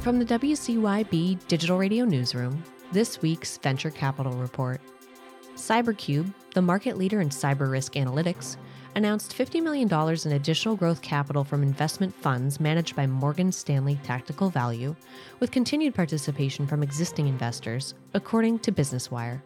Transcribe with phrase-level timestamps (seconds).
[0.00, 4.80] From the WCYB Digital Radio Newsroom, this week's Venture Capital Report.
[5.56, 8.56] Cybercube, the market leader in cyber risk analytics,
[8.94, 9.92] announced $50 million
[10.24, 14.96] in additional growth capital from investment funds managed by Morgan Stanley Tactical Value,
[15.38, 19.42] with continued participation from existing investors, according to Business Wire.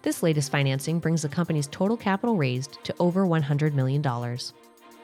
[0.00, 4.02] This latest financing brings the company's total capital raised to over $100 million.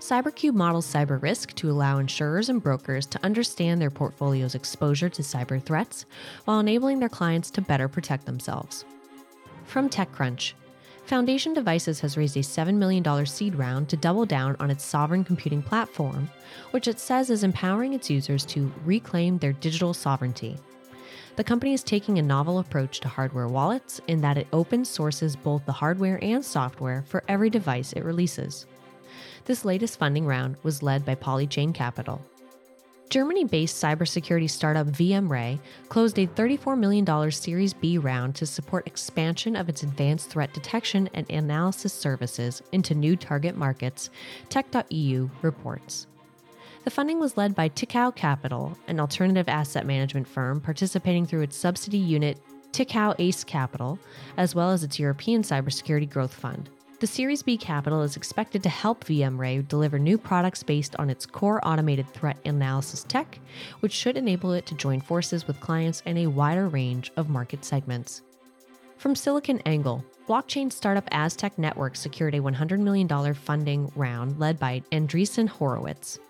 [0.03, 5.22] Cybercube models cyber risk to allow insurers and brokers to understand their portfolio's exposure to
[5.22, 6.07] cyber threats
[6.45, 8.85] while enabling their clients to better protect themselves.
[9.64, 10.54] From TechCrunch,
[11.04, 15.23] Foundation Devices has raised a $7 million seed round to double down on its sovereign
[15.23, 16.29] computing platform,
[16.73, 20.59] which it says is empowering its users to reclaim their digital sovereignty.
[21.37, 25.37] The company is taking a novel approach to hardware wallets in that it open sources
[25.37, 28.67] both the hardware and software for every device it releases.
[29.45, 32.20] This latest funding round was led by Polychain Capital.
[33.11, 35.59] Germany based cybersecurity startup VMray
[35.91, 41.11] closed a $34 million Series B round to support expansion of its advanced threat detection
[41.12, 44.09] and analysis services into new target markets,
[44.49, 46.06] Tech.eu reports.
[46.84, 51.56] The funding was led by Tikehau Capital, an alternative asset management firm participating through its
[51.56, 52.39] subsidy unit
[52.73, 53.99] Tikehau Ace Capital,
[54.39, 56.71] as well as its European Cybersecurity Growth Fund.
[57.03, 61.27] The Series B capital is expected to help VMRay deliver new products based on its
[61.27, 63.41] core automated threat analysis tech,
[63.81, 67.64] which should enable it to join forces with clients in a wider range of market
[67.64, 68.22] segments.
[68.98, 75.48] From SiliconANGLE, blockchain startup Aztec Network secured a $100 million funding round led by Andreessen
[75.48, 76.20] Horowitz.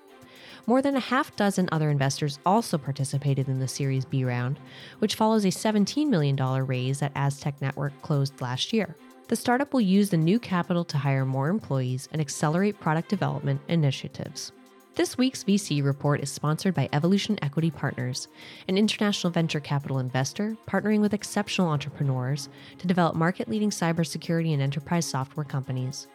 [0.67, 4.59] More than a half dozen other investors also participated in the Series B round,
[5.01, 6.35] which follows a $17 million
[6.67, 8.97] raise that Aztec Network closed last year.
[9.33, 13.63] The startup will use the new capital to hire more employees and accelerate product development
[13.67, 14.53] initiatives.
[14.95, 18.29] This week's VC report is sponsored by Evolution Equity Partners,
[18.69, 24.61] an international venture capital investor partnering with exceptional entrepreneurs to develop market leading cybersecurity and
[24.61, 26.09] enterprise software companies.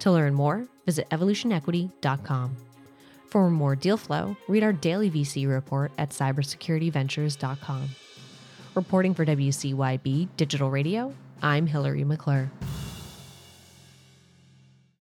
[0.00, 2.56] To learn more, visit evolutionequity.com.
[3.28, 7.90] For more deal flow, read our daily VC report at cybersecurityventures.com.
[8.74, 12.50] Reporting for WCYB Digital Radio, I'm Hillary McClure.